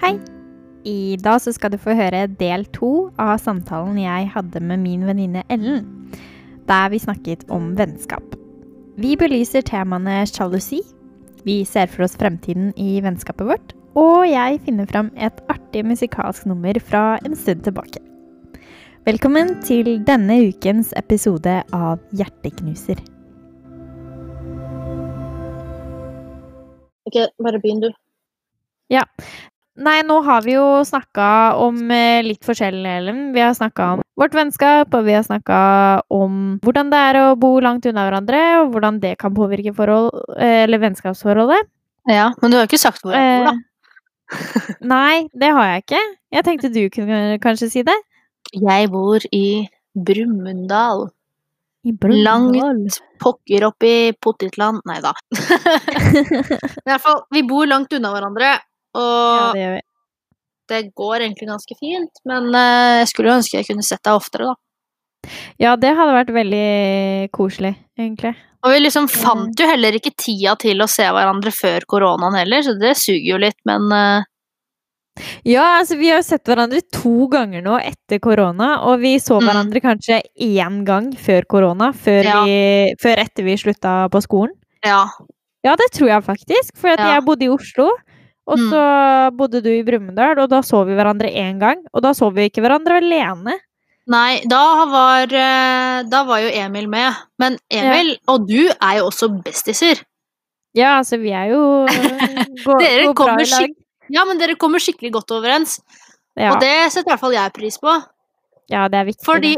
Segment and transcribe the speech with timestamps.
[0.00, 0.14] Hei!
[0.88, 5.02] I dag så skal du få høre del to av samtalen jeg hadde med min
[5.04, 5.82] venninne Ellen,
[6.64, 8.24] der vi snakket om vennskap.
[8.96, 10.80] Vi belyser temaene sjalusi,
[11.44, 16.48] vi ser for oss fremtiden i vennskapet vårt, og jeg finner fram et artig musikalsk
[16.48, 18.00] nummer fra en stund tilbake.
[19.04, 23.04] Velkommen til denne ukens episode av Hjerteknuser.
[27.04, 27.92] Ok, bare begynn, du.
[28.90, 29.04] Ja.
[29.80, 31.26] Nei, nå har vi jo snakka
[31.64, 33.20] om eh, litt forskjellig, Ellen.
[33.32, 35.60] Vi har snakka om vårt vennskap, og vi har snakka
[36.12, 40.12] om hvordan det er å bo langt unna hverandre, og hvordan det kan påvirke forhold,
[40.36, 41.70] eh, eller vennskapsforholdet.
[42.12, 43.56] Ja, men du har jo ikke sagt hvor jeg bor, da.
[43.56, 43.66] Eh,
[44.92, 46.02] Nei, det har jeg ikke.
[46.36, 47.96] Jeg tenkte du kunne kanskje si det.
[48.54, 51.08] Jeg bor i Brumunddal.
[51.88, 52.60] I Brumunddal.
[52.60, 54.84] Langt pokker opp i potetland.
[54.86, 55.14] Nei da.
[55.34, 58.52] I hvert fall, vi bor langt unna hverandre,
[58.94, 59.82] Ja, og det
[60.70, 62.20] det går egentlig ganske fint.
[62.24, 64.54] Men eh, jeg skulle jo ønske jeg kunne sett deg oftere, da.
[65.58, 68.36] Ja, det hadde vært veldig koselig, egentlig.
[68.62, 72.62] Og vi liksom fant jo heller ikke tida til å se hverandre før koronaen heller,
[72.62, 74.22] så det suger jo litt, men eh,
[75.44, 79.40] Ja, altså vi har jo sett hverandre to ganger nå etter korona, og vi så
[79.40, 79.48] Mm.
[79.50, 82.44] hverandre kanskje én gang før korona, før, Ja.
[82.44, 84.54] vi, før etter vi slutta på skolen.
[84.84, 85.06] ja.
[85.62, 87.14] Ja, det tror jeg faktisk, for at Ja.
[87.18, 87.90] jeg bodde i Oslo,
[88.50, 88.68] og Mm.
[88.72, 88.82] så
[89.38, 92.48] bodde du i Brumunddal, og da så vi hverandre én gang, og da så vi
[92.50, 93.54] ikke hverandre alene.
[94.10, 97.14] Nei, da var, eh, da var jo Emil med.
[97.38, 100.00] Men Emil og du er jo også bestiser.
[100.74, 101.60] Ja, altså, vi er jo
[102.66, 103.70] gå, Dere går bra i lag.
[104.10, 105.78] Ja, men dere kommer skikkelig godt overens.
[106.38, 107.94] Ja, Og det setter i hvert fall jeg pris på.
[108.70, 109.24] ja, det er viktig.
[109.26, 109.54] Fordi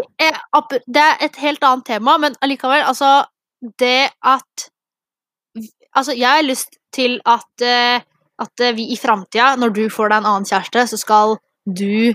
[0.89, 3.25] Det er et helt annet tema, men allikevel, altså
[3.79, 4.69] Det at
[5.95, 8.01] Altså, jeg har lyst til at, eh,
[8.43, 12.13] at eh, vi i framtida, når du får deg en annen kjæreste, så skal du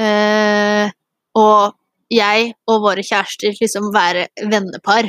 [0.00, 0.90] eh,
[1.36, 1.74] og
[2.12, 5.08] jeg og våre kjærester liksom være vennepar.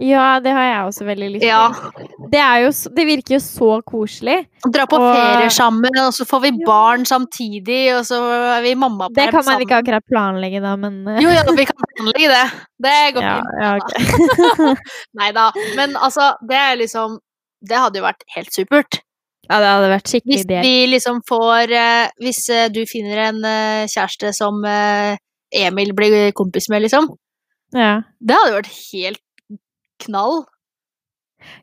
[0.00, 1.50] Ja, det har jeg også veldig lyst til.
[1.50, 2.14] Ja.
[2.32, 4.36] Det, er jo, det virker jo så koselig.
[4.64, 8.20] Dra på Og- ferie sammen, og så får vi barn samtidig, og så
[8.56, 11.44] er vi mamma på Det kan man ikke akkurat planlegge, da, men eh, Jo, ja,
[11.52, 12.46] vi kan planlegge det.
[12.86, 13.60] Det går ja, fint.
[13.60, 14.74] ja, okay.
[15.20, 15.50] Nei da.
[15.76, 17.18] Men altså, det er liksom
[17.60, 19.02] Det hadde jo vært helt supert.
[19.50, 23.42] Ja, det hadde vært skikkelig Hvis vi liksom får eh, Hvis eh, du finner en
[23.42, 24.62] eh, kjæreste som
[25.50, 27.08] Emil blir kompis med, liksom.
[27.74, 28.06] Ja.
[28.22, 29.22] Det hadde vært helt
[30.04, 30.44] knall.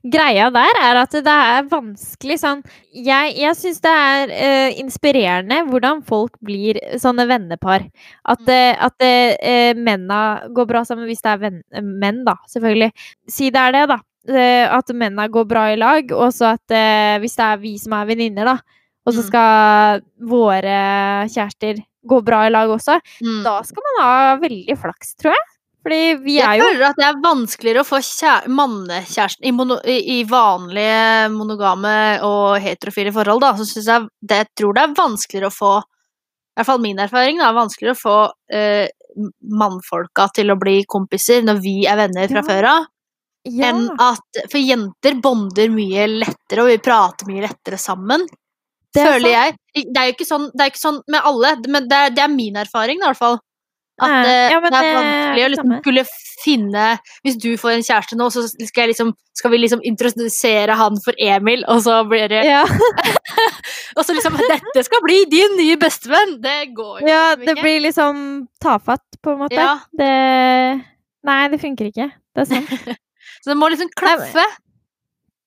[0.08, 5.60] Greia der er at det er vanskelig sånn Jeg, jeg syns det er uh, inspirerende
[5.68, 7.86] hvordan folk blir sånne vennepar.
[8.28, 10.22] At, eh, at uh, menna
[10.54, 11.62] går bra sammen hvis det er venn,
[12.02, 12.92] menn, da, selvfølgelig.
[13.32, 14.02] Si det er det, da.
[14.28, 17.78] Eh, at mennene går bra i lag, og så at eh, hvis det er vi
[17.80, 18.58] som er venninner, da,
[19.08, 19.28] og så Mm.
[19.30, 20.80] skal våre
[21.32, 23.44] kjærester gå bra i lag også, Mm.
[23.44, 25.46] da skal man ha veldig flaks, tror jeg.
[25.88, 29.52] Fordi vi Jeg er jo føler at det er vanskeligere å få kjæ- mannekjæresten i,
[29.52, 33.54] mono, i, i vanlige monogame og heterofile forhold, da.
[33.54, 36.98] Så syns jeg det, jeg tror det er vanskeligere å få I hvert fall min
[37.00, 37.54] erfaring, da.
[37.54, 38.88] Vanskeligere å få eh,
[39.42, 42.48] mannfolka til å bli kompiser når vi er venner fra Ja.
[42.50, 42.86] før av.
[43.52, 48.28] ja, Enn at For jenter bonder mye lettere, og vi prater mye lettere sammen.
[48.94, 49.58] Det er føler jeg.
[49.76, 52.34] Det er jo ikke sånn, det ikke sånn med alle, men det er, det er
[52.34, 53.38] min erfaring, i hvert fall.
[53.38, 53.46] At
[53.98, 56.04] Eh, eh, ja, det er vanskelig å liksom skulle
[56.44, 56.84] finne
[57.26, 61.18] Hvis du får en kjæreste nå, så skal, liksom, skal vi liksom introdusere han for
[61.18, 62.62] Emil, og så blir det ja.
[63.98, 67.64] Og så liksom 'Dette skal bli din nye bestevenn!' Det går jo Ja, liksom det
[67.64, 68.22] blir liksom
[68.62, 69.58] tafatt, på en måte.
[69.58, 69.80] Ja.
[69.90, 70.14] Det
[71.28, 72.12] Nei, det funker ikke.
[72.36, 72.98] Det er sant.
[73.48, 74.44] Så det må liksom klaffe,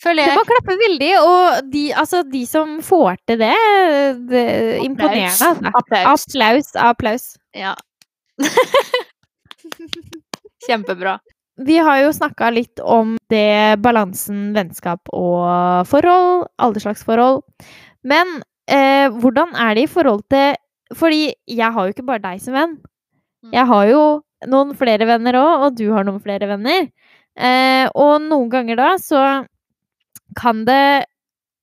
[0.01, 3.51] føler Det må klappe veldig, og de, altså, de som får til det,
[4.31, 5.27] det er Imponerende.
[5.29, 5.51] Altså.
[5.69, 6.25] Applaus.
[6.33, 6.71] Applaus.
[6.87, 7.27] Applaus.
[7.53, 7.75] Ja.
[10.67, 11.19] Kjempebra.
[11.61, 17.43] Vi har jo snakka litt om det balansen vennskap og forhold, alle slags forhold.
[18.01, 20.57] Men eh, hvordan er det i forhold til
[20.97, 22.79] Fordi jeg har jo ikke bare deg som venn.
[23.45, 23.53] Mm.
[23.53, 24.01] Jeg har jo
[24.51, 26.89] noen flere venner òg, og du har noen flere venner.
[27.37, 29.21] Eh, og noen ganger da så
[30.37, 31.07] kan det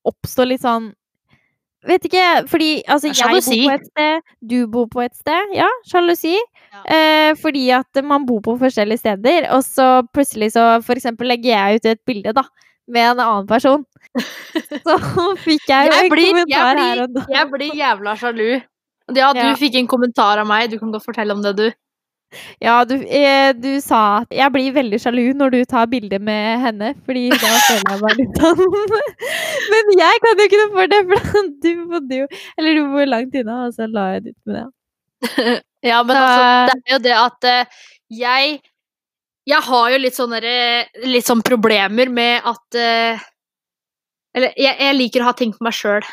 [0.07, 0.93] oppstå litt sånn
[1.87, 2.21] Vet ikke,
[2.51, 5.53] fordi altså, jeg bor på et sted, du bor på et sted.
[5.55, 6.33] Ja, sjalusi.
[6.73, 6.81] Ja.
[6.83, 11.53] Eh, fordi at man bor på forskjellige steder, og så plutselig så for eksempel legger
[11.53, 12.43] jeg ut et bilde, da,
[12.91, 13.85] med en annen person.
[14.83, 14.97] Så
[15.45, 17.23] fikk jeg jo Jeg en blir- jeg kommentar blir- her og da.
[17.37, 18.49] Jeg blir jævla sjalu.
[19.15, 19.55] Ja, du Ja.
[19.55, 20.69] fikk en kommentar av meg.
[20.71, 21.71] Du kan godt fortelle om det, du.
[22.61, 26.59] Ja, du, eh, du sa at jeg blir veldig sjalu når du tar bilde med
[26.65, 28.63] henne, fordi da føler jeg meg litt sånn
[29.71, 32.27] Men jeg kan jo ikke noe for det, for du bodde jo
[32.59, 34.67] Eller du bor langt unna, og så la jeg det ut med det.
[35.87, 37.79] Ja, men Så- altså, det er jo det at eh,
[38.19, 38.59] jeg
[39.47, 40.41] Jeg har jo litt sånne
[41.07, 43.23] litt sånn problemer med at eh,
[44.35, 46.03] Eller jeg, jeg liker å ha ting for meg sjøl.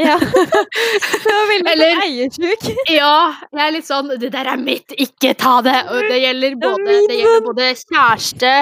[0.00, 0.16] Ja.
[1.24, 2.68] Det var veldig Eller- eiersjuk.
[2.90, 3.14] Ja,
[3.52, 6.62] jeg er litt sånn 'Det der er mitt, ikke ta det!' Og det gjelder er
[6.62, 8.54] både, det gjelder både kjæreste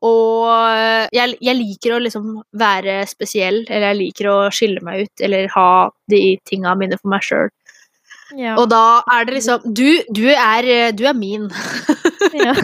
[0.00, 5.24] og jeg, jeg liker å liksom være spesiell, eller jeg liker å skille meg ut,
[5.26, 5.70] eller ha
[6.08, 7.50] de tinga mine for meg sjøl.
[8.38, 8.54] Ja.
[8.60, 11.48] Og da er det liksom Du, du, er, du er min.
[12.38, 12.54] ja.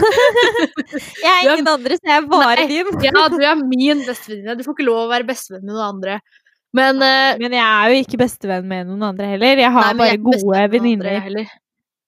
[1.27, 2.91] Jeg er ingen andre, så jeg er bare din.
[3.03, 4.55] Ja, du er min bestevenninne.
[4.57, 6.21] Du får ikke lov å være bestevenn med noen andre.
[6.75, 9.63] Men, uh, Men jeg er jo ikke bestevenn med noen andre heller.
[9.63, 11.47] Jeg har nei, bare jeg gode venninner.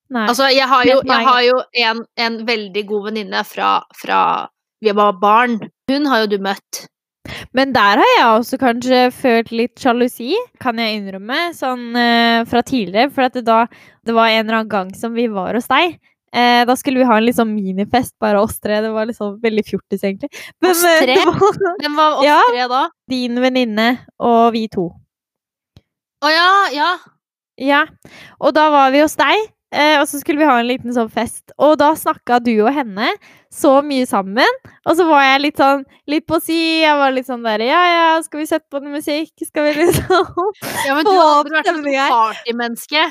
[0.09, 4.21] Altså, jeg har jo, jeg har jo en, en veldig god venninne fra, fra
[4.81, 5.59] vi var barn.
[5.91, 6.85] Hun har jo du møtt.
[7.53, 12.63] Men der har jeg også kanskje følt litt sjalusi, kan jeg innrømme, sånn uh, fra
[12.65, 13.11] tidligere.
[13.13, 13.63] For at det da
[14.07, 15.99] det var en eller annen gang som vi var hos deg.
[16.33, 18.81] Eh, da skulle vi ha en sånn minifest, bare oss tre.
[18.85, 20.29] Det var liksom veldig fjortis, egentlig.
[20.61, 21.15] Men, Oss eh, tre?
[21.25, 22.41] var Hvem var oss Ja.
[22.51, 22.83] tre da?
[23.09, 23.87] din venninne
[24.19, 24.91] og vi to.
[26.21, 26.89] Å ja, ja.
[27.59, 27.85] Ja.
[28.39, 31.09] Og da var vi hos deg, eh, og så skulle vi ha en liten sånn
[31.11, 31.51] fest.
[31.57, 33.09] Og da snakka du og henne
[33.51, 34.59] så mye sammen.
[34.85, 35.81] Og så var jeg litt sånn
[36.11, 36.59] litt på si.
[36.83, 39.33] Jeg var litt sånn der Ja, ja, skal vi sette på noe musikk?
[39.47, 40.53] Skal vi liksom
[40.85, 41.83] ja men du har aldri vært sånn
[42.13, 43.07] partymenneske.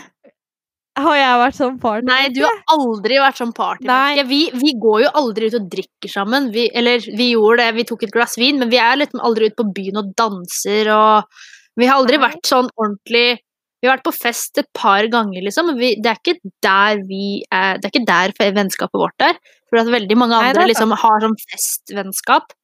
[0.98, 2.06] Har jeg vært sånn party?
[2.08, 4.24] Nei, du har aldri vært sånn partymenneske.
[4.30, 6.48] Vi, vi går jo aldri ut og drikker sammen.
[6.54, 9.50] Vi, eller vi gjorde det, vi tok et glass vin, men vi er liksom aldri
[9.50, 11.44] ute på byen og danser og
[11.78, 13.38] Vi har aldri vært sånn ordentlig
[13.78, 17.02] Vi har vært på fest et par ganger, liksom, men vi, det er ikke der
[17.06, 19.38] vi er Det er ikke der vennskapet vårt er.
[19.68, 22.54] For at veldig mange andre Nei, liksom har sånn festvennskap.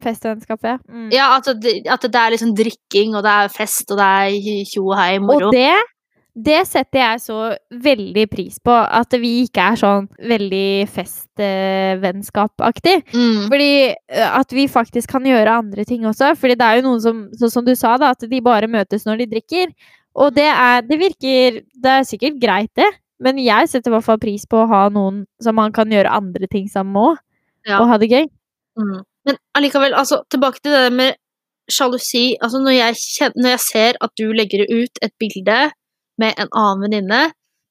[0.00, 0.76] Festvennskap, ja.
[0.88, 1.08] Mm.
[1.12, 4.68] Ja, at, det, at det er liksom drikking, og det er fest, og det er
[4.70, 5.50] tjo og hei, moro.
[5.50, 5.74] Og det,
[6.46, 7.38] det setter jeg så
[7.84, 8.72] veldig pris på.
[8.72, 12.96] At vi ikke er sånn veldig festvennskapaktig.
[13.12, 13.42] Mm.
[13.50, 13.72] Fordi
[14.26, 16.26] at vi faktisk kan gjøre andre ting også.
[16.38, 19.06] Fordi det er jo noen som, sånn som du sa, da, at de bare møtes
[19.08, 19.66] når de drikker.
[20.18, 22.90] Og det er Det virker Det er sikkert greit, det.
[23.20, 26.10] Men jeg setter i hvert fall pris på å ha noen som man kan gjøre
[26.10, 27.16] andre ting sammen med òg.
[27.68, 27.76] Ja.
[27.82, 28.24] Og ha det gøy.
[28.80, 29.02] Mm.
[29.28, 31.18] Men allikevel, altså, tilbake til det med
[31.70, 32.38] sjalusi.
[32.40, 32.96] Altså, når jeg,
[33.36, 35.58] når jeg ser at du legger ut et bilde
[36.20, 37.22] med en annen venninne,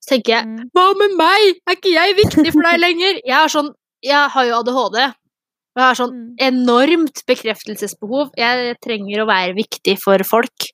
[0.04, 0.70] så tenker jeg Mm.
[0.74, 1.62] Hva med meg?
[1.70, 3.22] Er ikke jeg viktig for deg lenger?
[3.26, 5.00] Jeg er sånn Jeg har jo ADHD.
[5.76, 6.36] Og jeg har sånn Mm.
[6.40, 8.30] enormt bekreftelsesbehov.
[8.40, 10.70] Jeg trenger å være viktig for folk.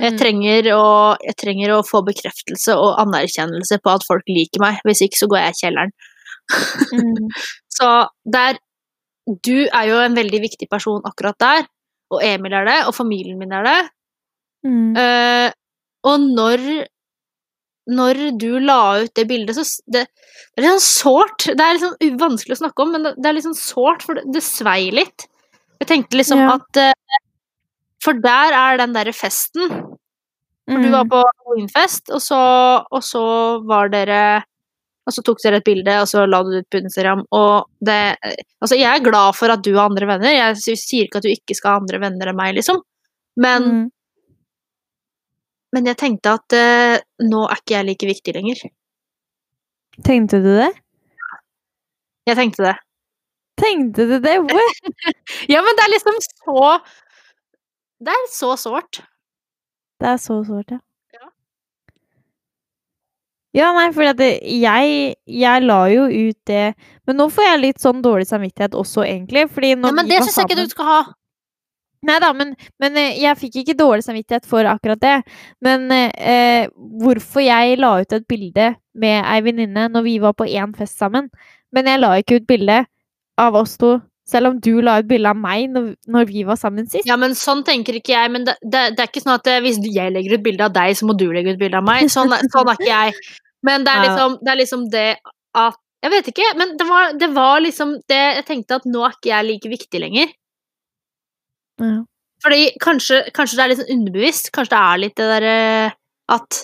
[0.00, 0.18] Jeg Mm.
[0.18, 4.80] trenger, å, jeg trenger å få bekreftelse og anerkjennelse på at folk liker meg.
[4.84, 5.92] Hvis ikke så går jeg i kjelleren.
[6.92, 7.28] Mm.
[7.78, 8.58] Så der
[9.42, 11.66] Du er jo en veldig viktig person akkurat der,
[12.10, 13.90] og Emil er det, og familien min er det.
[14.66, 14.96] Mm.
[14.98, 15.52] Eh,
[16.04, 16.86] og når
[17.92, 21.48] når du la ut det bildet, så det, det er litt sånn sårt.
[21.58, 24.04] Det er litt sånn vanskelig å snakke om, men det, det er litt sånn sårt,
[24.06, 25.24] for det, det svei litt.
[25.82, 26.52] Jeg tenkte liksom Ja.
[26.60, 26.92] at eh,
[28.04, 29.66] For der er den derre festen.
[30.70, 31.10] For du var Mm.
[31.10, 32.38] på halloweenfest, og så,
[32.90, 33.22] og så
[33.66, 34.44] var dere
[35.04, 37.24] Og så tok dere et bilde, og så la du det ut på Instagram.
[37.34, 38.16] Og det
[38.62, 40.30] Altså, jeg er glad for at du har andre venner.
[40.30, 42.78] Jeg sier ikke at du ikke skal ha andre venner enn meg, liksom.
[43.36, 43.90] Men, Mm.
[45.72, 48.62] Men jeg tenkte at eh, nå er ikke jeg like viktig lenger.
[50.04, 50.70] Tenkte du det?
[52.28, 52.76] Jeg tenkte det.
[53.60, 54.36] Tenkte du det?
[54.48, 54.78] What?
[55.52, 56.78] Ja, men det er liksom så
[58.02, 59.02] Det er så sårt.
[60.00, 60.80] Det er så sårt, ja.
[61.14, 61.28] Ja.
[63.54, 66.62] Ja, nei, for jeg, jeg la jo ut det
[67.06, 69.48] Men nå får jeg litt sånn dårlig samvittighet også, egentlig.
[69.52, 71.00] Fordi når Ja, men det syns jeg ikke du skal ha.
[72.02, 75.16] Nei da, men, men eh, jeg fikk ikke dårlig samvittighet for akkurat det.
[75.62, 76.66] Men eh,
[77.02, 80.98] hvorfor jeg la ut et bilde med ei venninne når vi var på én fest
[81.00, 81.30] sammen
[81.72, 82.82] Men jeg la ikke ut bilde
[83.40, 83.94] av oss to,
[84.28, 87.06] selv om du la ut bilde av meg når, når vi var sammen sist.
[87.08, 88.32] Ja, men sånn tenker ikke jeg.
[88.34, 90.74] Men det, det, det er ikke sånn at eh, hvis jeg legger ut bilde av
[90.74, 92.10] deg, så må du legge ut bilde av meg.
[92.12, 93.32] Sånn, sånn er ikke jeg.
[93.66, 95.08] Men det er liksom det, er liksom det
[95.62, 99.04] at Jeg vet ikke, men det var, det var liksom det Jeg tenkte at nå
[99.06, 100.32] er ikke jeg like viktig lenger.
[101.82, 102.00] Ja.
[102.42, 104.50] Fordi kanskje, kanskje det er litt sånn underbevisst.
[104.54, 105.56] Kanskje det er litt det derre
[106.32, 106.62] at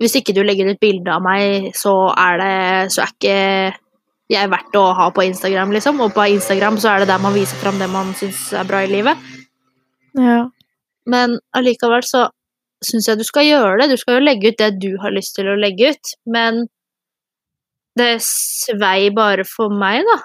[0.00, 3.38] hvis ikke du legger ut bilde av meg, så er det Så er ikke
[4.30, 6.00] jeg verdt å ha på Instagram, liksom.
[6.04, 8.84] Og på Instagram så er det der man viser fram det man syns er bra
[8.84, 9.18] i livet.
[10.14, 10.44] ja.
[11.10, 12.28] Men allikevel så
[12.84, 13.90] syns jeg du skal gjøre det.
[13.90, 16.12] Du skal jo legge ut det du har lyst til å legge ut.
[16.30, 16.66] Men
[17.98, 20.18] det svei bare for meg, da.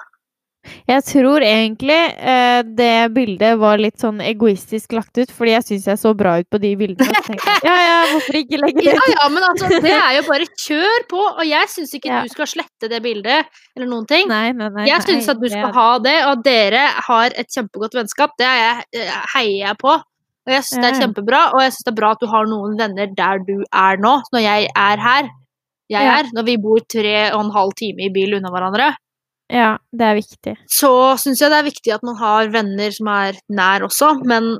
[0.88, 5.86] Jeg tror egentlig eh, det bildet var litt sånn egoistisk lagt ut, fordi jeg syns
[5.90, 7.22] jeg så bra ut på de bildene.
[7.26, 9.12] Tenkte ja, ja, hvorfor ikke legge det ut?
[9.14, 12.20] ja, men altså, det er jo bare kjør på, og jeg syns ikke Ja.
[12.26, 14.28] du skal slette det bildet, eller noen ting.
[14.30, 14.84] Nei, nei, nei.
[14.88, 18.36] Jeg syns at du skal ha det, og at dere har et kjempegodt vennskap.
[18.38, 19.96] Det er jeg, eh, heier jeg på.
[20.46, 22.46] Og jeg syns det er kjempebra, og jeg syns det er bra at du har
[22.46, 25.32] noen venner der du er nå, når jeg er her.
[25.90, 28.88] Jeg er, når vi bor tre og en halv time i bil unna hverandre.
[29.52, 30.56] Ja, det er viktig.
[30.66, 30.90] Så
[31.22, 34.56] syns jeg det er viktig at man har venner som er nær også, men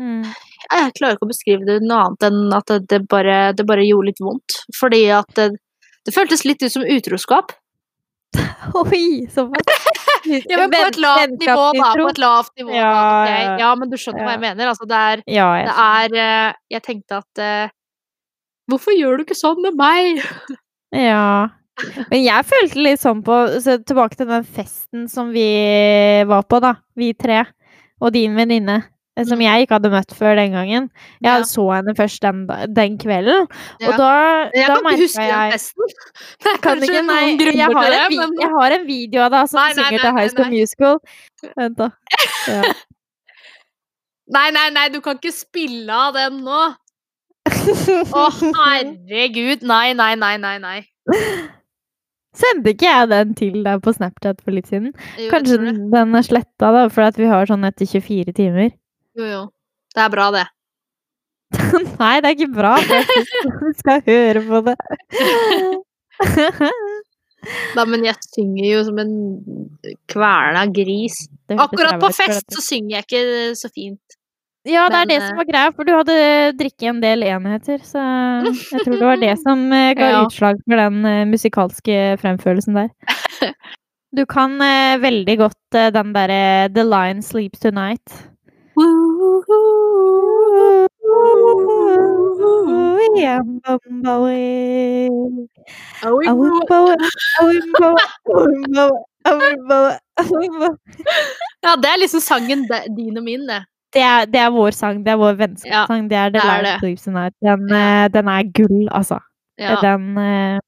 [0.00, 0.22] Mm.
[0.24, 4.06] jeg klarer ikke å beskrive det noe annet enn at det, bare, det bare gjorde
[4.08, 4.62] litt vondt.
[4.78, 5.50] Fordi at det,
[6.08, 7.52] det føltes litt ut som utroskap.
[8.80, 9.26] Oi.
[10.30, 11.90] Ja, men på et lavt nivå, da.
[11.96, 12.72] På et lavt nivå.
[12.76, 13.28] Ja, da.
[13.28, 13.52] ja.
[13.58, 14.68] ja, men du skjønner hva jeg mener.
[14.68, 17.72] Altså, det er, Ja, jeg det er eh, Jeg tenkte at eh,
[18.70, 20.20] Hvorfor gjør du ikke sånn med meg?
[20.96, 21.48] Ja.
[22.10, 25.46] Men jeg følte litt sånn på så Tilbake til den festen som vi
[26.28, 26.74] var på, da.
[26.96, 27.44] Vi tre.
[28.00, 28.82] Og din venninne.
[29.16, 29.42] eh, Som Mm.
[29.44, 30.90] jeg ikke hadde møtt før den gangen.
[31.20, 31.42] Jeg Ja.
[31.44, 33.46] så henne først den, den kvelden.
[33.80, 33.88] Ja.
[33.90, 34.10] Og da,
[34.54, 35.84] Jeg da kan ikke huske den festen.
[36.40, 38.70] Det er kanskje ikke, nei, noen jeg grunner har, til en, det, men jeg har
[38.78, 40.50] en video av deg som Nei, nei, synger til High School.
[40.50, 40.98] Musical.
[41.58, 41.90] Vent, da.
[42.48, 42.62] Ja.
[44.32, 46.74] Nei, nei, nei, du kan ikke spille av den nå.
[48.14, 49.62] Å, herregud.
[49.66, 50.58] Nei, nei, nei, nei.
[50.58, 50.86] nei.
[52.50, 54.90] Sendte ikke jeg den til deg på Snapchat for litt siden?
[55.16, 58.72] Jo, Kanskje den, er sletta, da, for at vi har sånn etter 24 timer?
[59.18, 59.42] Jo, jo.
[59.94, 60.46] Det er bra, det.
[62.00, 62.74] Nei, det er ikke bra.
[63.60, 64.76] Du skal høre på det.
[67.72, 69.12] Da, men jeg synger jo som en
[70.12, 71.14] kverna gris.
[71.48, 73.22] Akkurat på fest så synger jeg ikke
[73.56, 74.19] så fint.
[74.68, 76.16] Ja, det er men, det eh, som var greia, for du hadde
[76.58, 77.78] drikket en del enheter.
[77.80, 80.18] Så jeg tror det var det som eh, ga Ja.
[80.26, 82.88] utslag for den eh, musikalske fremførelsen der.
[84.10, 88.10] Du kan eh, veldig godt eh, den derre The Lion Sleeps Tonight.
[101.62, 102.64] Ja, det er liksom sangen
[102.96, 103.64] din og min, det.
[103.92, 105.04] Det er, det er vår sang.
[105.04, 106.08] Det er vår vennskapssang.
[106.10, 106.74] det er The det er Lion det.
[106.80, 107.34] Sleeps Tonight.
[107.42, 108.04] Den, Ja.
[108.04, 109.18] eh, den er gull, altså.
[109.58, 109.76] Ja.
[109.82, 110.58] Den eh,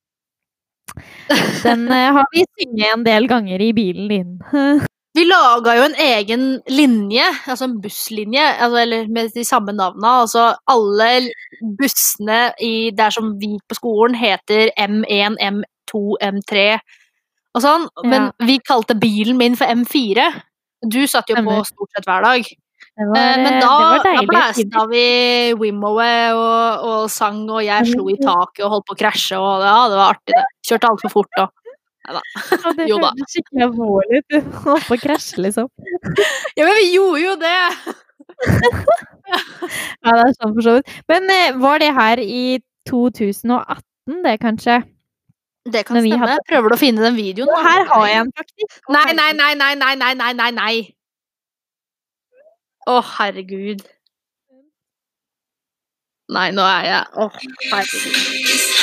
[1.64, 4.40] Den eh, har vi synget en del ganger i bilen din.
[5.14, 10.22] Vi laga jo en egen linje, altså en busslinje, altså, eller med de samme navna.
[10.22, 11.28] Altså alle
[11.78, 16.00] bussene i, der som vi på skolen, heter M1, M2,
[16.30, 16.64] M3
[17.52, 17.84] og sånn.
[18.08, 20.30] Men vi kalte bilen min for M4.
[20.88, 22.48] Du satt jo på stort sett hver dag.
[22.92, 25.04] Det var, Eh, Men eh, da, da blæsta vi
[25.56, 29.64] Wimoway og, og sang, og jeg slo i taket og holdt på å krasje, og
[29.64, 30.44] ja, det var artig, det.
[30.68, 31.48] Kjørte altfor fort og
[32.02, 33.08] Ja, det da.
[33.08, 34.36] hørtes skikkelig alvorlig ut.
[34.66, 35.68] Holdt på å krasje, liksom.
[36.58, 37.56] Ja, men vi gjorde jo det!
[40.02, 40.90] Ja, det er sånn for så vidt.
[41.10, 42.58] Men eh, var det her i
[42.90, 44.80] 2018, det, kanskje?
[45.72, 46.18] Det kan stemme.
[46.18, 47.52] hadde- Prøver du å finne den videoen?
[47.64, 48.80] Her har jeg en, faktisk.
[48.90, 50.74] Nei, nei, nei, nei, nei, nei, nei, nei,
[52.90, 53.84] Å, herregud.
[56.32, 57.28] Nei, nå er jeg Å,
[57.70, 58.82] herregud.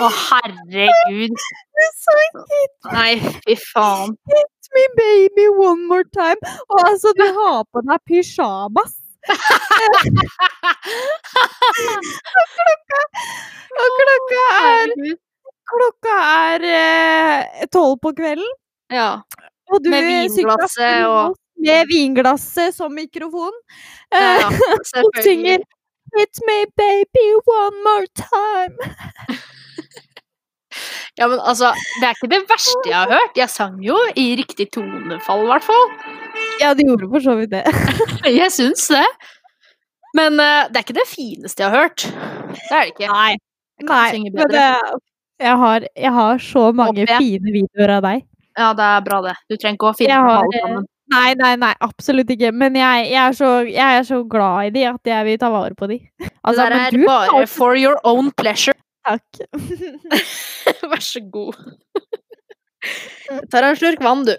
[0.00, 1.42] Å, herregud.
[2.94, 4.16] Nei, fy faen.
[4.74, 6.36] Me baby one more time.
[6.70, 8.96] Og altså, du har på deg pysjamas.
[12.40, 13.00] Og klokka
[13.80, 14.94] Og klokka er
[15.70, 16.14] Klokka
[16.52, 18.48] er eh, tolv på kvelden.
[18.90, 19.20] Ja.
[19.70, 23.52] Og du Med vinglasset og- Med vinglasset som mikrofon.
[24.12, 24.48] ja, Eh, ja.
[25.04, 25.58] og synger
[26.16, 28.76] Hit me baby one more time.
[31.18, 33.36] Ja, men altså, det er ikke det verste jeg har hørt.
[33.38, 35.86] Jeg sang jo i riktig tonefall, i hvert fall.
[36.60, 37.64] Ja, de gjorde for så vidt det.
[38.40, 39.04] Jeg syns det.
[40.16, 42.04] Men uh, det er ikke det fineste jeg har hørt.
[42.10, 43.10] Det er det ikke.
[43.12, 43.36] Nei.
[43.84, 44.64] kan Nei, synge men det,
[45.40, 48.24] jeg, har, jeg har så mange Håper fine videoer av deg.
[48.58, 49.36] Ja, det er bra, det.
[49.48, 50.88] Du trenger ikke å finne Jeg på alle sammen.
[51.10, 52.52] Nei, nei, nei, absolutt ikke.
[52.54, 55.50] Men jeg, jeg, er, så, jeg er så glad i de at jeg vil ta
[55.50, 55.98] vare på de.
[56.42, 58.76] Altså, det er du bare for your own pleasure.
[59.10, 59.40] Takk.
[60.90, 61.56] Vær så god.
[63.30, 64.34] Jeg tar en slurk vann, du.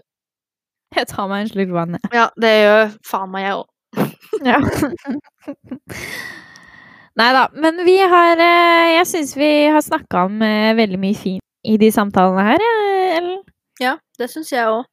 [0.96, 2.04] Jeg tar meg en slurk vann, jeg.
[2.16, 3.68] Ja, det gjør faen meg jeg òg.
[4.48, 4.60] Ja.
[7.20, 7.44] Nei da.
[7.60, 11.76] Men vi har eh, Jeg syns vi har snakka om eh, veldig mye fint i
[11.78, 12.62] de samtalene her,
[13.20, 13.42] Ellen.
[13.82, 14.86] Ja, det syns jeg òg.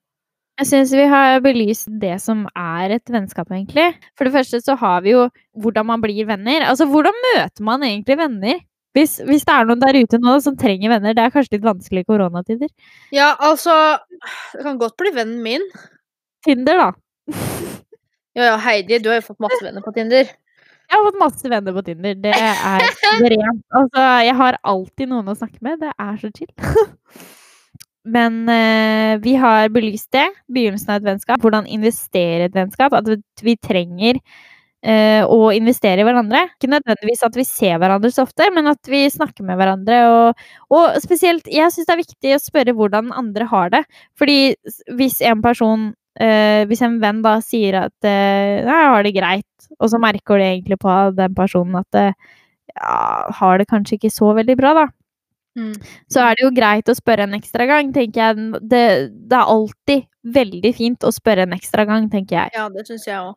[0.58, 3.92] Jeg syns vi har belyst det som er et vennskap, egentlig.
[4.18, 5.28] For det første så har vi jo
[5.62, 6.66] hvordan man blir venner.
[6.66, 8.58] Altså, hvordan møter man egentlig venner?
[8.97, 11.14] Hvis, hvis det er noen der ute nå som trenger venner.
[11.14, 12.71] Det er kanskje litt vanskelig i koronatider.
[13.14, 13.75] Ja, altså
[14.54, 15.66] Det kan godt bli vennen min.
[16.47, 17.35] Tinder, da.
[18.38, 20.28] Ja, ja, Heidi, du har jo fått masse venner på Tinder.
[20.88, 22.14] Jeg har fått masse venner på Tinder.
[22.23, 23.64] Det er suverent.
[23.80, 25.80] Altså, jeg har alltid noen å snakke med.
[25.83, 26.52] Det er så chill.
[28.14, 30.28] Men eh, vi har belyst det.
[30.54, 31.42] Begynnelsen av et vennskap.
[31.42, 32.95] Hvordan investere et vennskap.
[32.97, 33.11] At
[33.45, 34.23] vi, trenger
[34.82, 36.44] eh, å investere i hverandre.
[36.56, 40.00] Ikke nødvendigvis at vi ser hverandre så ofte, men at vi snakker med hverandre.
[40.12, 40.42] Og,
[40.75, 43.85] og spesielt, jeg syns det er viktig å spørre hvordan andre har det.
[44.18, 44.38] Fordi
[44.99, 49.68] hvis en person eh, Hvis en venn da sier at eh, jeg har det greit,
[49.78, 52.14] og så merker du egentlig på den personen at eh,
[52.75, 52.97] ja,
[53.38, 54.88] har det kanskje ikke så veldig bra, da
[55.58, 55.73] Mm.
[56.12, 58.61] så er det jo greit å spørre en ekstra gang, tenker jeg.
[58.62, 60.06] Det, det er alltid
[60.38, 62.54] veldig fint å spørre en ekstra gang, tenker jeg.
[62.54, 63.35] Ja, det syns jeg òg.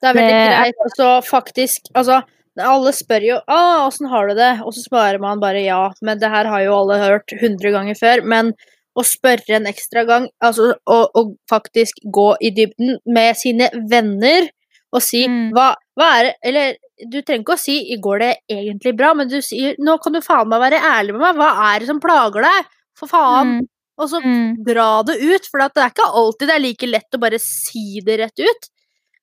[0.00, 0.80] Det er veldig greit.
[0.86, 2.22] Altså, faktisk Altså,
[2.60, 5.90] alle spør jo 'Å, åssen har du det?' Og så svarer man bare ja.
[6.02, 8.22] Men det her har jo alle hørt hundre ganger før.
[8.24, 8.52] Men
[8.96, 14.48] å spørre en ekstra gang, altså å faktisk gå i dybden med sine venner
[14.94, 15.50] og si Mm.
[15.52, 16.76] hva, hva er det Eller
[17.10, 20.20] du trenger ikke å si 'går det egentlig bra', men du sier 'nå kan du
[20.20, 21.36] faen meg være ærlig med meg'.
[21.36, 22.66] Hva er det som plager deg?
[22.96, 23.58] For faen.
[23.60, 24.64] Mm, Og så mm.
[24.66, 28.00] dra det ut, for det er ikke alltid det er like lett å bare si
[28.04, 28.68] det rett ut.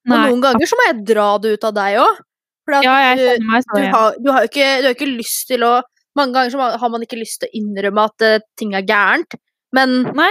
[0.10, 2.20] Og noen ganger så må jeg dra det ut av deg òg.
[2.65, 5.81] For Ja, du, du, har, du har ikke, du har ikke lyst til å
[6.20, 9.38] Mange ganger så har man ikke lyst til å innrømme at uh, ting er gærent,
[9.72, 10.27] men, Nei,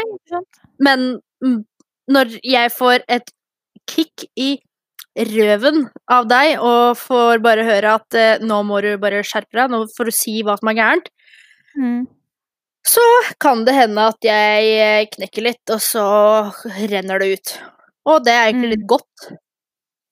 [0.84, 1.06] men
[1.40, 1.54] mm,
[2.12, 3.30] når jeg får et
[3.88, 4.50] kick i
[5.16, 9.72] røven av deg og får bare høre at eh, nå må du bare skjerpe deg,
[9.72, 11.08] nå får du si hva som er gærent,
[11.80, 12.04] Mm.
[12.84, 13.02] så
[13.40, 16.04] kan det hende at jeg eh, knekker litt, og så
[16.90, 17.52] renner det ut.
[18.04, 18.76] Og det er egentlig Mm.
[18.76, 19.30] litt godt.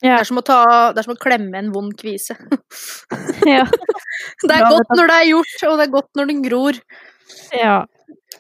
[0.05, 0.19] Ja.
[0.23, 0.59] Det, er ta,
[0.95, 2.37] det er som å klemme en vond kvise.
[3.49, 3.65] Ja.
[4.43, 6.81] Det er Bra godt når det er gjort, og det er godt når den gror.
[7.55, 7.79] ja.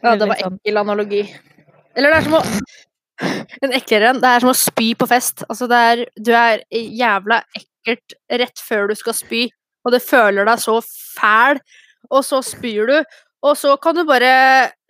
[0.02, 1.22] Ja, det var ekkel analogi.
[1.96, 2.42] Eller det er som å
[3.64, 4.20] En eklere en.
[4.22, 5.42] Det er som å spy på fest.
[5.48, 9.48] Altså, det er Du er jævla ekkelt rett før du skal spy,
[9.83, 11.59] og det føler deg så fæl,
[12.12, 12.98] og så spyr du,
[13.48, 14.30] og så kan du bare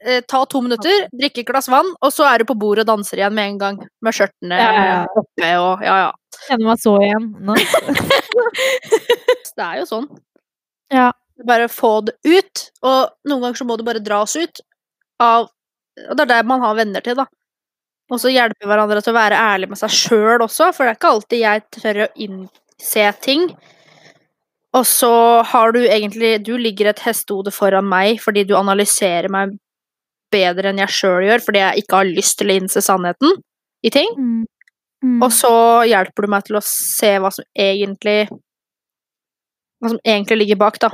[0.05, 2.93] eh, ta to minutter, drikke et glass vann, og så er du på bordet og
[2.95, 3.81] danser igjen med en gang.
[4.05, 5.05] Med skjørtene Ja, ja, ja.
[5.23, 6.11] oppe og Ja, ja.
[6.47, 7.57] Kjenner meg så igjen nå.
[9.59, 10.05] Det er jo sånn.
[10.95, 11.09] Ja.
[11.47, 12.63] Bare få det ut.
[12.87, 14.61] Og noen ganger så må det bare dras ut.
[15.23, 15.49] Av,
[16.05, 17.27] og det er det man har venner til, da.
[18.09, 20.99] Og så hjelpe hverandre til å være ærlig med seg sjøl også, for det er
[21.01, 23.49] ikke alltid jeg tør å innse ting.
[24.79, 25.11] Og så
[25.49, 29.55] har du egentlig Du ligger et hestehode foran meg fordi du analyserer meg
[30.33, 33.39] bedre enn jeg sjøl gjør, fordi jeg ikke har lyst til å innse sannheten
[33.87, 34.11] i ting.
[34.19, 34.45] Mm.
[35.05, 35.21] Mm.
[35.23, 35.53] Og så
[35.87, 38.25] hjelper du meg til å se hva som egentlig
[39.79, 40.89] Hva som egentlig ligger bak, da.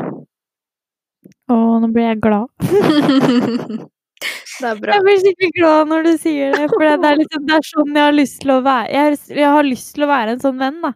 [1.49, 2.51] Å, nå blir jeg glad.
[4.61, 4.97] det er bra.
[4.97, 7.97] Jeg blir skikkelig glad når du sier det, for det er, liksom, det er sånn
[7.97, 8.90] jeg har lyst til å være.
[8.92, 10.92] Jeg har, jeg har lyst til å være en sånn venn, da.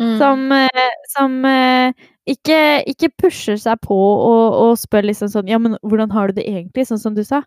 [0.00, 0.14] Mm.
[0.16, 2.58] Som, eh, som eh, ikke,
[2.90, 6.46] ikke pusher seg på og, og spør liksom sånn Ja, men hvordan har du det
[6.48, 6.84] egentlig?
[6.88, 7.42] Sånn som du sa.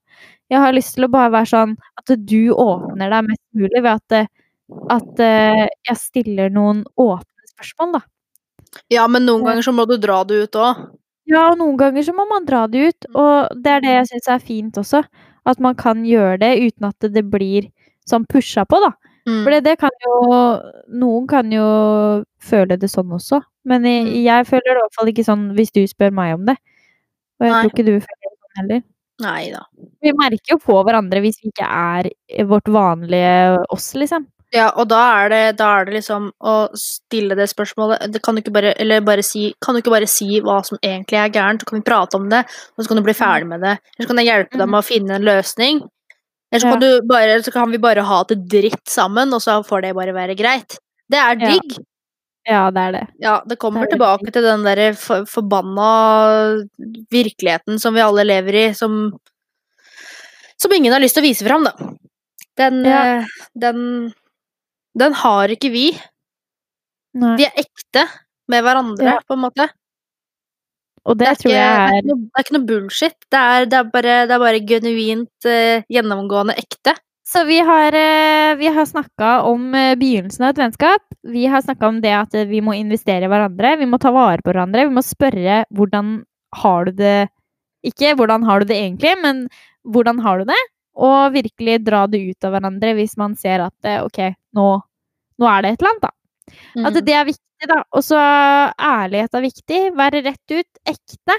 [0.51, 3.91] Jeg har lyst til å bare være sånn at du åpner deg mest mulig ved
[3.93, 4.31] at, eh,
[4.93, 8.03] at eh, jeg stiller noen åpne spørsmål, da.
[8.89, 10.81] Ja, men noen ganger så må du dra det ut òg.
[11.29, 14.09] Ja, og noen ganger så må man dra det ut, og det er det jeg
[14.09, 15.03] syns er fint også.
[15.47, 17.69] At man kan gjøre det uten at det blir
[18.09, 18.91] sånn pusha på, da.
[19.27, 19.43] Mm.
[19.45, 20.15] For det kan jo
[20.99, 21.63] Noen kan jo
[22.43, 24.23] føle det sånn også, men jeg, Mm.
[24.25, 26.57] jeg føler det i hvert fall ikke sånn hvis du spør meg om det.
[27.39, 27.61] Og jeg Nei.
[27.63, 28.83] tror ikke du føler det sånn heller.
[29.21, 29.61] Nei da.
[30.03, 32.09] Vi merker jo på hverandre hvis vi ikke er
[32.49, 34.27] vårt vanlige oss, liksom.
[34.53, 38.35] Ja, og da er, det, da er det liksom å stille det spørsmålet det kan
[38.35, 41.29] du ikke bare, Eller bare si Kan du ikke bare si hva som egentlig er
[41.33, 42.43] gærent, så kan vi prate om det,
[42.77, 43.79] og så kan du bli ferdig med det.
[43.97, 44.69] Eller så kan jeg hjelpe deg Mm.
[44.69, 45.81] med å finne en løsning.
[46.53, 46.73] Eller så Ja.
[46.75, 49.95] kan, du bare, så kan vi bare ha det dritt sammen, og så får det
[49.97, 50.77] bare være greit.
[51.09, 51.77] Det er digg.
[52.45, 53.03] Ja, det er det.
[53.23, 56.63] Ja, det kommer Det tilbake til den derre for, forbanna
[57.09, 59.17] virkeligheten som vi alle lever i, som
[60.61, 61.73] Som ingen har lyst til å vise fram, da.
[62.55, 63.17] Den, Ja.
[63.19, 63.25] eh,
[63.59, 64.13] den
[64.97, 65.97] Den har ikke vi.
[67.15, 67.35] Nei.
[67.37, 68.07] Vi er ekte
[68.47, 69.19] med hverandre, Ja.
[69.27, 69.69] på en måte.
[71.03, 72.67] Og det, er tror ikke, jeg det, er er ikke noe, det er ikke noe
[72.69, 73.17] bullshit.
[73.33, 76.93] Det er, det er, bare, det er bare genuint uh, gjennomgående ekte.
[77.27, 81.03] så vi har, uh, vi har snakka om eh, begynnelsen av et vennskap.
[81.33, 83.75] Vi har snakka om det at vi må investere i hverandre.
[83.81, 84.87] Vi må ta vare på hverandre.
[84.87, 86.21] Vi må spørre hvordan
[86.63, 87.17] har du det
[87.83, 89.47] Ikke hvordan har du det egentlig, men
[89.83, 90.61] hvordan har du det?
[90.95, 94.19] Og virkelig dra det ut av hverandre hvis man ser at OK,
[94.55, 94.67] nå,
[95.41, 96.13] nå er det et eller annet, da.
[96.49, 97.05] At Mm.
[97.05, 97.83] det er viktig, da.
[97.93, 98.17] Og så
[98.79, 99.81] ærlighet er viktig.
[99.95, 100.79] Være rett ut.
[100.85, 101.35] Ekte.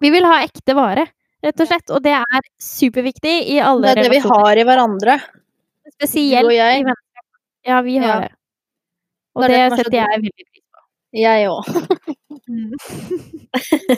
[0.00, 1.06] Vi vil ha ekte vare,
[1.44, 1.90] rett og slett.
[1.90, 5.20] Og det er superviktig i alle Det er det vi har i hverandre.
[5.94, 6.84] Spesielt Du og jeg.
[6.86, 6.92] i.
[7.66, 8.20] Ja, vi har Ja.
[8.20, 8.32] det.
[9.36, 10.78] Og Det det, er er setter jeg veldig pris på.
[11.12, 11.64] Jeg òg.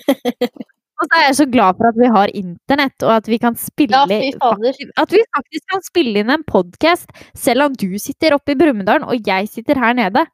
[1.00, 3.54] Og så er jeg så glad for at vi har internett, og at vi kan
[3.56, 8.34] spille Ja, faktisk- At vi faktisk kan spille inn en podkast, selv om du sitter
[8.36, 10.26] oppe i Brumunddal og jeg sitter her nede.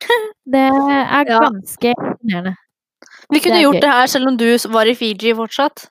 [0.54, 1.38] Det er Ja.
[1.40, 2.54] ganske imponerende.
[3.32, 3.80] Vi kunne Det gjort gøy.
[3.80, 5.88] det her selv om du var i Fiji fortsatt.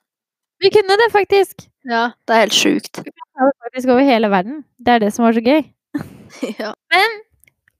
[0.61, 1.67] Vi kunne det faktisk.
[1.89, 2.93] Ja, det er helt sjukt.
[3.03, 4.63] Det var faktisk over hele verden.
[4.79, 5.63] Det er det som var så gøy.
[6.59, 6.73] ja.
[6.93, 7.05] I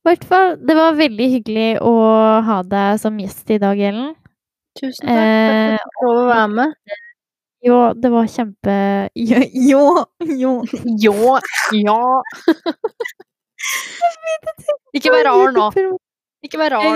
[0.10, 1.94] hvert fall, det var veldig hyggelig å
[2.44, 4.16] ha deg som gjest i dag, Ellen.
[4.76, 6.74] Tusen takk Eh, for at du fikk å være med.
[7.64, 9.10] jo, det var kjempe...
[9.16, 10.06] Jo, jo,
[10.44, 10.64] jo.
[11.00, 11.40] Jo,
[11.72, 12.22] ja.
[14.98, 15.70] Ikke vær rar nå.
[16.43, 16.84] Ikke vær rar.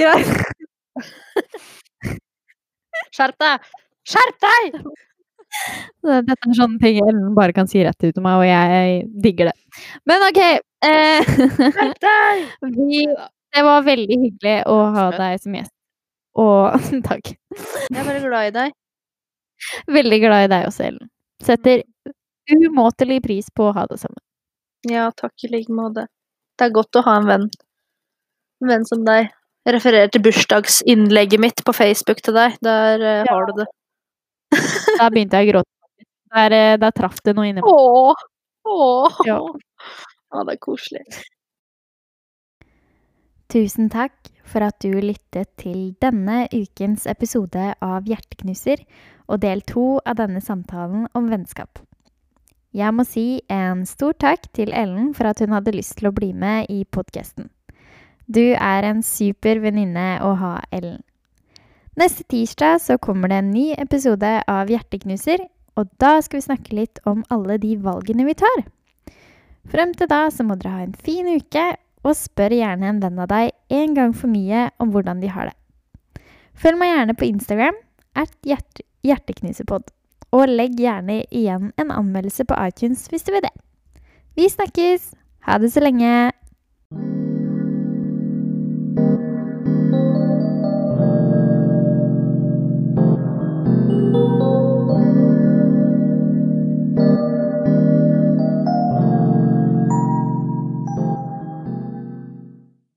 [3.15, 3.55] Skjerp deg!
[4.07, 4.63] Skjerp deg!
[6.27, 9.45] Dette er sånne ting Ellen bare kan si rett ut til meg, og jeg digger
[9.51, 9.57] det.
[10.10, 10.41] Men OK.
[10.88, 11.21] Eh,
[12.77, 13.05] vi,
[13.55, 15.73] det var veldig hyggelig å ha deg som gjest.
[16.38, 17.25] Og takk.
[17.33, 18.69] Jeg er bare glad i deg.
[19.89, 21.10] Veldig glad i deg også, Ellen.
[21.43, 21.81] Setter
[22.53, 24.21] umåtelig pris på å ha det sammen.
[24.88, 26.05] Ja, takk i like måte.
[26.57, 27.47] Det er godt å ha en venn.
[28.62, 29.29] En venn som deg.
[29.67, 32.56] Refererer til bursdagsinnlegget mitt på Facebook til deg.
[32.63, 33.34] Der uh, Ja.
[33.34, 33.67] har du det.
[35.01, 36.06] Da begynte jeg å gråte.
[36.36, 37.67] Der, eh, der traff det noe inni meg.
[37.67, 38.27] Åh!
[38.67, 39.19] Åh!
[39.27, 39.39] Ja.
[40.34, 41.03] Ja, det er koselig.
[43.47, 48.84] Tusen takk for at du lyttet til denne ukens episode av Hjerteknuser
[49.27, 51.80] og del to av denne samtalen om vennskap.
[52.75, 56.15] Jeg må si en stor takk til Ellen for at hun hadde lyst til å
[56.15, 57.47] bli med i podkasten.
[58.28, 61.00] Du er en super venninne å ha, Ellen.
[61.98, 65.46] Neste tirsdag så kommer det en ny episode av Hjerteknuser,
[65.80, 68.66] og da skal vi snakke litt om alle de valgene vi tar.
[69.72, 71.70] Frem til da så må dere ha en fin uke,
[72.04, 75.50] og spør gjerne en venn av deg en gang for mye om hvordan de har
[75.50, 75.56] det.
[76.58, 77.80] Følg meg gjerne på Instagram
[78.18, 79.88] at hjerte hjerteknusepod,
[80.36, 83.54] og legg gjerne igjen en anmeldelse på iTunes hvis du vil det.
[84.36, 85.13] Vi snakkes!
[85.48, 86.34] Ha det så lenge!